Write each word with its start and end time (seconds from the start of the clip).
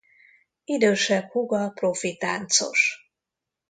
Idősebb 0.63 1.29
húga 1.31 1.69
profi 1.69 2.17
táncos. 2.17 3.11